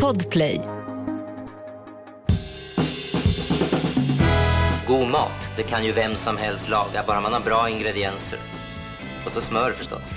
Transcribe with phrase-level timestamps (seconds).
[0.00, 0.60] Podplay.
[4.86, 8.38] God mat, det kan ju vem som helst laga, bara man har bra ingredienser.
[9.24, 10.14] Och så smör förstås.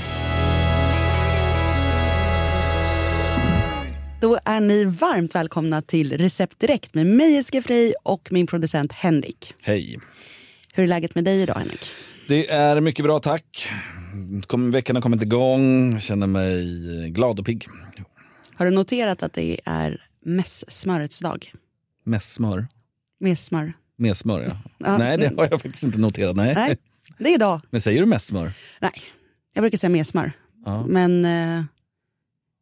[4.21, 8.92] Då är ni varmt välkomna till Recept Direkt med mig Jessica Frey och min producent
[8.92, 9.54] Henrik.
[9.64, 10.00] Hej.
[10.74, 11.92] Hur är läget med dig idag Henrik?
[12.28, 13.70] Det är mycket bra, tack.
[14.48, 16.64] Kom, veckan har kommit igång, känner mig
[17.10, 17.68] glad och pigg.
[18.56, 21.52] Har du noterat att det är mässmörets dag?
[22.04, 22.68] Mässmör?
[23.20, 23.73] Mässmör.
[23.98, 24.58] Med smör, ja.
[24.77, 24.98] Ja.
[24.98, 26.36] Nej, det har jag faktiskt inte noterat.
[26.36, 26.54] Nej.
[26.55, 26.77] Nej,
[27.18, 27.62] det är idag.
[27.70, 28.54] Men säger du mässmör?
[28.82, 28.91] Nej,
[29.54, 30.32] jag brukar säga mässmör.
[30.66, 30.86] Ja.
[30.88, 31.63] Men eh,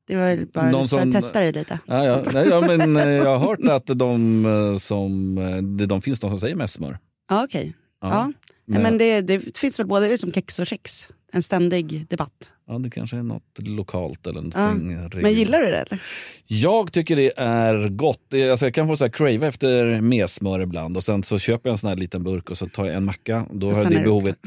[0.07, 1.79] det var väl bara De för som- att testa dig lite.
[1.87, 2.23] Ja, ja.
[2.33, 6.19] Nej, ja, men eh, jag har hört att de eh, som, eh, det de finns
[6.19, 6.99] de som säger mässmör.
[7.29, 7.73] Ja, okej.
[8.01, 8.07] Ja.
[8.09, 8.31] Ja.
[8.65, 11.09] Men, Men- det, det finns väl både som kex och kex.
[11.35, 12.53] En ständig debatt.
[12.67, 14.73] Ja, det kanske är något lokalt eller Ja.
[14.73, 15.21] någonting.
[15.21, 16.01] Men gillar du det eller?
[16.47, 18.33] Jag tycker det är gott.
[18.51, 21.73] Alltså jag kan få så här crave efter mesmör ibland och sen så köper jag
[21.73, 23.45] en sån här liten burk och så tar jag en macka.
[23.51, 24.37] Då har jag det behovet.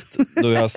[0.43, 0.71] Då är, jag,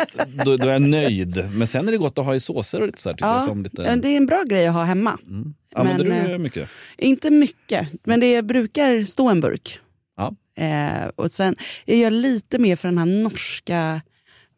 [0.46, 1.50] då, då är jag nöjd.
[1.54, 3.16] Men sen är det gott att ha i såser och lite så här.
[3.20, 5.18] Jag, Ja, som lite, ja, det är en bra grej att ha hemma.
[5.28, 5.54] mm.
[5.76, 6.70] Använder men, du eh, det mycket?
[6.98, 9.80] Inte mycket, men det brukar stå en burk.
[10.18, 10.36] Ja.
[10.64, 14.02] Eh, och sen är jag lite mer för den här norska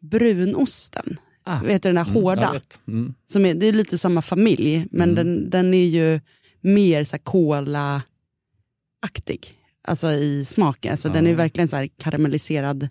[0.00, 1.16] brunosten.
[1.64, 2.52] Vet du den där Mm, hårda?
[2.52, 2.80] vet.
[2.88, 3.14] Mm.
[3.26, 6.20] Som är, det är lite samma familj, men den, den är ju
[6.60, 8.02] mer så här cola-aktig.
[9.88, 10.90] Alltså i smaken.
[10.92, 12.88] Alltså Den är verkligen så här karamelliserad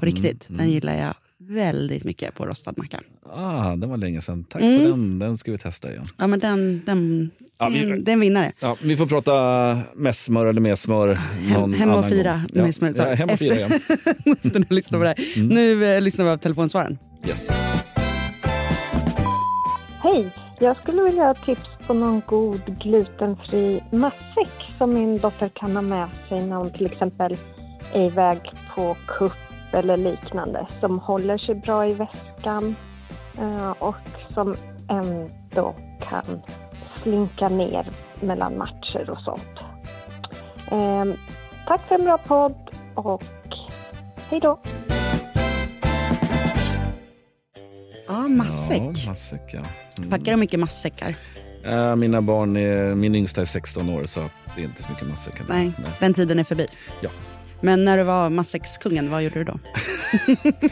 [0.00, 0.46] på riktigt.
[0.50, 3.00] Den gillar jag väldigt mycket på rostad macka.
[3.34, 4.44] Ah, den var länge sedan.
[4.44, 4.78] Tack Mm.
[4.78, 5.18] för den.
[5.18, 6.04] Den ska vi testa igen.
[6.16, 8.52] Ja, men den, den, Ja, vi- en, det är en vinnare.
[8.60, 9.32] Ja, vi får prata
[9.96, 11.18] mässmör eller mesmör
[11.54, 12.42] någon hem och annan fira gång.
[12.62, 12.72] med ja.
[12.72, 12.94] smör.
[12.96, 13.66] Ja, hem och fira, ja.
[13.66, 15.42] Efter på det här.
[15.48, 16.98] Nu eh, lyssnar vi på telefonsvaren.
[17.28, 17.48] Yes.
[20.02, 20.30] Hej!
[20.58, 25.82] Jag skulle vilja ha tips på någon god glutenfri matsäck som min dotter kan ha
[25.82, 27.36] med sig när hon till exempel
[27.92, 28.38] är iväg
[28.74, 29.32] på kupp
[29.72, 30.66] eller liknande.
[30.80, 32.76] Som håller sig bra i väskan
[33.38, 33.94] eh, och
[34.34, 34.56] som
[34.88, 36.42] ändå kan
[37.02, 39.58] slinka ner mellan matcher och sånt.
[40.70, 41.04] Eh,
[41.66, 43.22] tack för en bra podd och
[44.30, 44.58] hej då!
[48.08, 48.80] Ja, matsäck.
[48.80, 49.60] Ja, matsäck ja.
[49.98, 50.10] Mm.
[50.10, 51.14] Packar du mycket matsäckar?
[51.64, 54.20] Eh, mina barn är, min yngsta är 16 år så
[54.56, 55.44] det är inte så mycket matsäckar.
[55.48, 56.66] Nej, den tiden är förbi.
[57.02, 57.10] Ja.
[57.60, 59.58] Men när du var matsäckskungen, vad gjorde du då?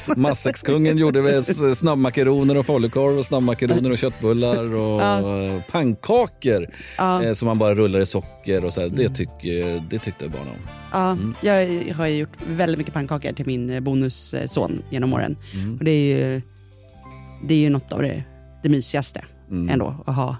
[0.17, 1.45] Matsäckskungen gjorde väl
[1.77, 5.61] snabbmakaroner och falukorv och snabbmakaroner och köttbullar och Ja.
[5.71, 6.67] pannkakor
[6.99, 7.23] Ja.
[7.23, 8.89] eh, som man bara rullar i socker och så här.
[8.89, 10.61] Det, tycker, det tyckte barnen om.
[10.93, 15.37] Ja, Jag har ju gjort väldigt mycket pannkakor till min bonusson genom åren.
[15.55, 15.77] Mm.
[15.79, 16.43] Och det är ju,
[17.49, 18.25] det är ju något av det,
[18.63, 19.69] det mysigaste Mm.
[19.71, 20.05] ändå.
[20.07, 20.37] Att ha,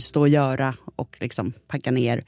[0.00, 2.20] stå och göra och liksom packa ner.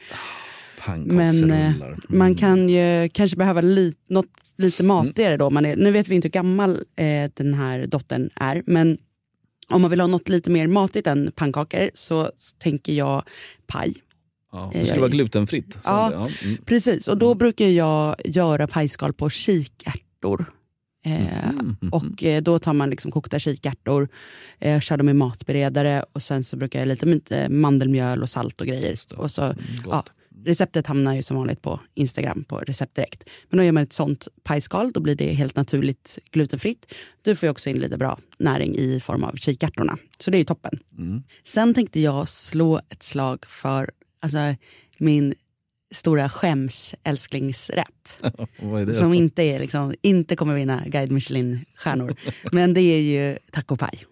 [1.04, 2.00] Men eh, Mm.
[2.08, 4.26] man kan ju kanske behöva li, något
[4.56, 5.50] lite matigare då.
[5.50, 8.98] Man är, nu vet vi inte hur gammal eh, den här dottern är, men
[9.68, 13.22] om man vill ha något lite mer matigt än pannkakor så tänker jag
[13.66, 13.94] paj.
[14.52, 15.78] Ja, det ska vara glutenfritt.
[15.84, 16.10] Ja.
[16.12, 16.28] ja.
[16.44, 16.56] Mm.
[16.64, 20.44] Precis, och då brukar jag göra pajskal på kikärtor.
[21.02, 21.76] Mm.
[21.92, 24.08] och eh, då tar man liksom kokta kikärtor,
[24.58, 28.66] eh, kör dem i matberedare och sen så brukar jag lite mandelmjöl och salt och
[28.66, 28.98] grejer.
[29.16, 29.56] Och så, Mm,
[29.86, 30.04] ja,
[30.44, 33.24] receptet hamnar ju som vanligt på Instagram på recept direkt.
[33.48, 36.94] Men då gör man ett sånt pajskal, då blir det helt naturligt glutenfritt.
[37.22, 39.98] Du får ju också in lite bra näring i form av kikärtorna.
[40.18, 40.78] Så det är ju toppen.
[40.98, 41.22] Mm.
[41.44, 43.90] Sen tänkte jag slå ett slag för
[44.20, 44.38] alltså,
[44.98, 45.34] min
[45.94, 48.18] stora skämsälsklingsrätt.
[48.86, 48.94] Det?
[48.94, 52.16] Som inte, är, liksom, inte kommer vinna Guide Michelin-stjärnor.
[52.52, 54.04] Men det är ju tacopaj.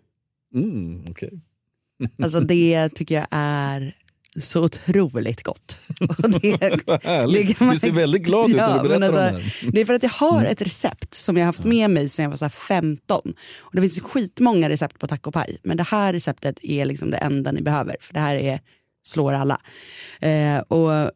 [0.55, 1.31] Mm, okej.
[2.23, 3.95] Alltså det tycker jag är
[4.41, 5.81] så otroligt gott.
[6.01, 9.35] Och det, det man Du ser väldigt glad ut när Ja, du men berättar om
[9.35, 9.73] alltså, det här.
[9.73, 12.23] Det är för att jag har ett recept som jag har haft med mig sedan
[12.23, 13.35] jag var så här 15.
[13.59, 15.59] Och det finns skitmånga recept på tacopaj.
[15.63, 17.97] Men det här receptet är liksom det enda ni behöver.
[18.01, 18.61] För det här är,
[19.03, 19.61] slår alla.
[20.21, 21.11] Eh, och,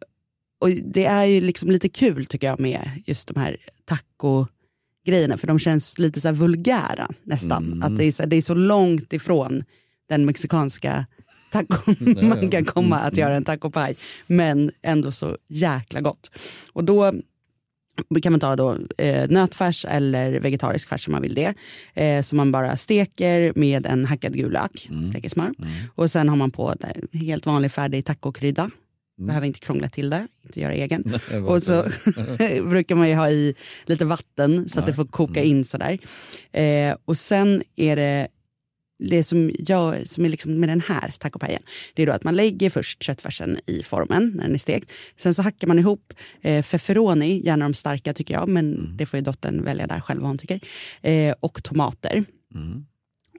[0.63, 5.37] och det är ju liksom lite kul tycker jag med just de här taco-grejerna.
[5.37, 7.67] För de känns lite så här vulgära nästan.
[7.67, 7.83] Mm.
[7.83, 9.63] Att det är, så, det är så långt ifrån
[10.09, 11.07] den mexikanska
[11.53, 11.97] tacon
[12.29, 13.97] man kan komma att göra en tacopaj.
[14.27, 16.31] Men ändå så jäkla gott.
[16.73, 17.13] Och då
[18.23, 21.55] kan man ta då eh, nötfärs eller vegetarisk färs om man vill det.
[21.95, 25.53] Eh, som man bara steker med en hackad gul lök, steker smör.
[25.95, 26.75] Och sen har man på
[27.13, 28.71] helt vanlig färdig tacokrydda.
[29.27, 31.03] Behöver inte krångla till det, inte göra egen.
[31.31, 31.83] Nej, Och så
[32.69, 33.55] brukar man ju ha i
[33.85, 34.93] lite vatten så att Nej.
[34.93, 35.99] det får koka in sådär.
[36.53, 38.29] Eh, och sen är det
[39.09, 41.63] det som, gör, som är liksom med den här tacopajen,
[41.95, 44.93] det är då att man lägger först köttfärsen i formen när den är stekt.
[45.17, 49.19] Sen så hackar man ihop eh, feferoni, gärna de starka tycker jag, men det får
[49.19, 50.61] ju dottern välja där själv vad hon tycker.
[51.03, 52.25] Eh, och tomater.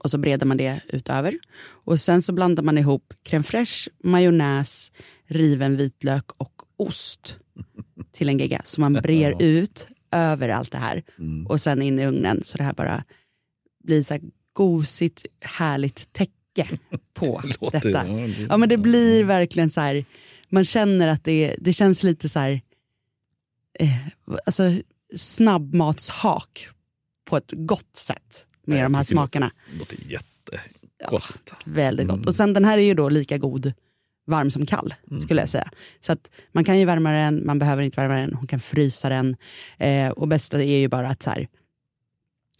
[0.04, 1.38] Och så breder man det utöver.
[1.84, 4.92] Och sen så blandar man ihop crème fraîche, majonnäs,
[5.26, 7.38] riven vitlök och ost
[8.12, 8.62] till en gegga.
[8.64, 11.02] Så man brer ut över allt det här
[11.48, 12.44] och sen in i ugnen.
[12.44, 13.04] Så det här bara
[13.84, 14.22] blir så här
[14.52, 16.68] gosigt, härligt täcke
[17.14, 18.08] på Låter- detta.
[18.08, 20.04] ja, det- Ja men det blir verkligen så här,
[20.48, 22.60] man känner att det, det känns lite så här,
[23.80, 23.88] eh,
[24.46, 24.62] alltså
[25.16, 26.68] snabbmatshak
[27.24, 29.50] på ett gott sätt med Nej, de här smakerna.
[29.72, 31.54] Det låter jättegott.
[31.64, 32.16] Väldigt Mm.
[32.16, 32.26] gott.
[32.26, 33.72] Och sen den här är ju då lika god
[34.26, 35.22] varm som kall Mm.
[35.22, 35.70] skulle jag säga.
[36.00, 39.08] Så att man kan ju värma den, man behöver inte värma den, hon kan frysa
[39.08, 39.36] den.
[39.78, 41.48] Eh, och bästa är ju bara att så här,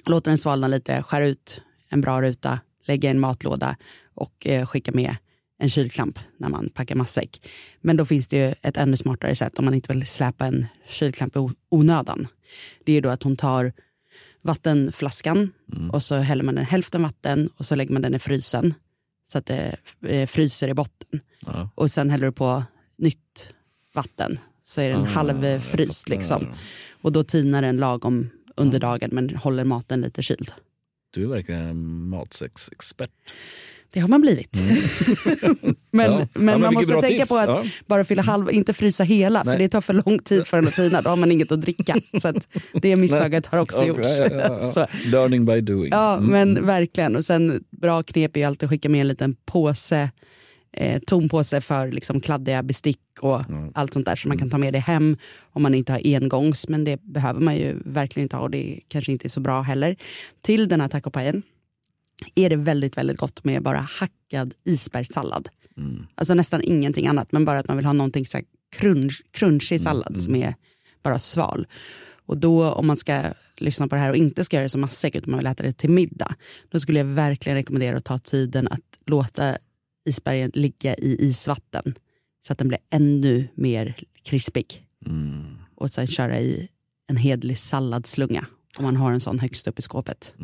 [0.06, 3.76] låta den svalna lite, skära ut en bra ruta, lägga i en matlåda
[4.14, 5.16] och eh, skicka med
[5.58, 7.48] en kylklamp när man packar matsäck.
[7.80, 10.66] Men då finns det ju ett ännu smartare sätt om man inte vill släpa en
[10.88, 12.26] kylklamp i onödan.
[12.84, 13.72] Det är ju då att hon tar
[14.44, 15.52] vattenflaskan
[15.92, 18.74] och så häller man den hälften vatten och så lägger man den i frysen
[19.26, 19.76] så att det
[20.06, 21.20] eh, fryser i botten.
[21.46, 21.70] Ja.
[21.74, 22.62] Och sen häller du på
[22.98, 23.54] nytt
[23.94, 26.04] vatten så är den Ah, halvfryst.
[26.08, 26.16] fattar.
[26.16, 26.46] Liksom.
[27.02, 30.52] Och då tinar den lagom under dagen men håller maten lite kyld.
[31.10, 33.10] Du är verkligen en matsexexpert.
[33.94, 34.56] Det har man blivit.
[35.90, 36.26] men Ja.
[36.34, 37.28] Men men man måste tänka tips.
[37.28, 37.64] på att Ja.
[37.86, 39.58] bara fylla halv, inte frysa hela för Nej.
[39.58, 41.02] det tar för lång tid för den att tina.
[41.02, 41.96] Då har man inget att dricka.
[42.20, 42.48] Så att
[42.82, 44.08] det misstaget har också gjorts.
[44.76, 44.86] ja.
[45.06, 45.88] Learning by doing.
[45.92, 46.30] Ja, Mm.
[46.30, 47.16] men verkligen.
[47.16, 50.10] Och sen bra knep är ju alltid att skicka med en liten påse,
[50.76, 53.40] eh, tom påse för liksom kladdiga bestick och
[53.74, 55.16] allt sånt där så man kan ta med det hem
[55.52, 56.68] om man inte har engångs.
[56.68, 59.60] Men det behöver man ju verkligen inte ha och det kanske inte är så bra
[59.60, 59.96] heller.
[60.42, 61.42] Till den här tacopajen
[62.34, 65.48] är det väldigt, väldigt gott med bara hackad isbergssallad.
[66.14, 68.44] Alltså nästan ingenting annat, men bara att man vill ha någonting så här
[68.76, 70.54] crunch, crunchig sallad som är
[71.02, 71.66] bara sval.
[72.26, 73.22] Och då om man ska
[73.56, 75.62] lyssna på det här och inte ska göra det som matsäck utan man vill äta
[75.62, 76.34] det till middag,
[76.68, 79.56] då skulle jag verkligen rekommendera att ta tiden att låta
[80.04, 81.94] isbergen ligga i isvatten
[82.46, 84.86] så att den blir ännu mer krispig.
[85.74, 86.68] Och sen köra i
[87.06, 90.34] en hedlig salladslunga om man har en sån högst upp i skåpet.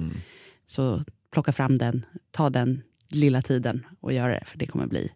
[0.66, 5.12] Så plocka fram den, ta den lilla tiden och göra det för det kommer bli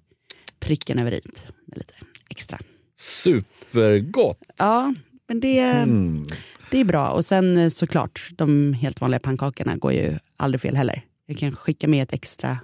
[0.61, 1.21] pricken över i
[1.67, 1.95] med lite
[2.29, 2.59] extra.
[2.97, 4.39] Supergott!
[4.57, 4.95] Ja,
[5.29, 6.25] men det, Mm.
[6.71, 7.09] det är bra.
[7.11, 11.05] Och sen eh, såklart, de helt vanliga pannkakorna går ju aldrig fel heller.
[11.27, 12.59] Jag kan skicka med ett extra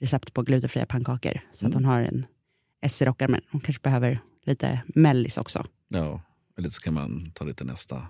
[0.00, 2.26] recept på glutenfria pannkakor så att hon har en
[2.86, 5.66] SC-rockare, men hon kanske behöver lite mellis också.
[5.88, 6.22] Ja,
[6.58, 8.06] eller så kan man ta lite nästa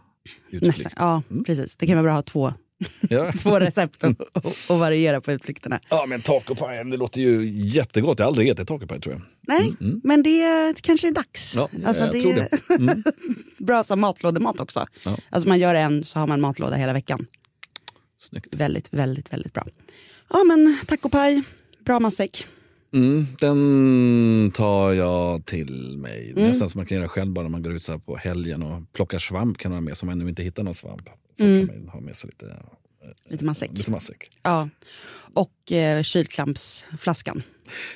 [0.51, 0.67] utflykt.
[0.79, 1.77] Nästa, ja, precis.
[1.77, 2.55] Det kan vara bra att ha två,
[3.11, 3.33] Ja.
[3.43, 4.05] två recept
[4.69, 5.81] och variera på utflykterna.
[5.91, 8.19] ja, men tacopaj, det låter ju jättegott.
[8.19, 9.23] Jag har aldrig ätit tacopaj tror jag.
[9.49, 9.75] Nej,
[10.05, 11.57] men det kanske är dags.
[11.57, 12.37] Ja, alltså, jag det tror är
[12.69, 12.75] det.
[12.79, 13.03] Mm.
[13.59, 14.87] bra som matlådemat också.
[15.05, 15.17] Ja.
[15.31, 17.27] Alltså man gör en så har man matlåda hela veckan.
[18.19, 18.55] Snyggt.
[18.55, 19.67] Väldigt, väldigt, väldigt bra.
[20.31, 21.43] Ja men tacopaj,
[21.85, 22.47] bra matsäck.
[22.95, 26.31] Mm, den tar jag till mig.
[26.31, 26.49] Mm.
[26.49, 28.93] Nästan som man kan göra själv bara när man går ut så på helgen och
[28.93, 31.09] plockar svamp kan man ha med sig om man nu inte hittar någon svamp.
[31.39, 31.67] Så Mm.
[31.69, 32.57] kan man ha med sig lite,
[33.29, 33.71] Lite matsäck.
[33.75, 34.31] lite matsäck.
[34.43, 34.69] Ja.
[35.35, 37.43] Och eh, kylklampsflaskan.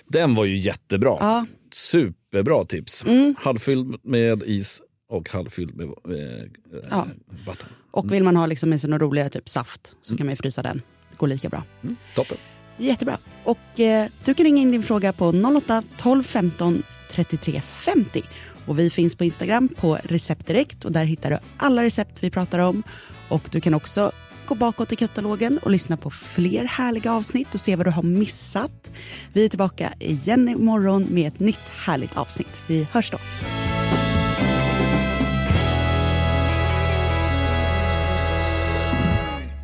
[0.07, 1.17] Den var ju jättebra.
[1.21, 1.47] Ja.
[1.73, 3.05] Superbra tips.
[3.05, 3.35] Mm.
[3.39, 6.49] Halvfylld med is och halvfylld med eh,
[6.91, 7.07] Ja.
[7.47, 7.69] vatten.
[7.91, 10.37] Och vill man ha liksom med sig något roligare, typ saft, så kan man ju
[10.37, 10.83] frysa den.
[11.11, 11.65] Det går lika bra.
[11.83, 12.37] Mm, toppen.
[12.77, 13.19] Jättebra.
[13.45, 15.27] Och eh, du kan ringa in din fråga på
[15.57, 18.23] 08 12 15 33 50.
[18.67, 22.31] Och vi finns på Instagram på Recept Direkt och där hittar du alla recept vi
[22.31, 22.83] pratar om.
[23.29, 24.13] Och du kan också
[24.47, 28.03] gå bakåt i katalogen och lyssna på fler härliga avsnitt och se vad du har
[28.03, 28.91] missat.
[29.33, 32.63] Vi är tillbaka igen imorgon med ett nytt härligt avsnitt.
[32.67, 33.19] Vi hörs då.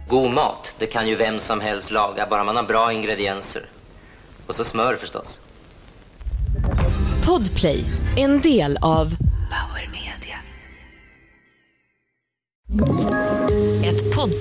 [0.09, 3.63] God mat, det kan ju vem som helst laga, bara man har bra ingredienser.
[4.47, 5.41] Och så smör förstås.
[7.27, 7.85] Podplay,
[8.17, 9.15] en del av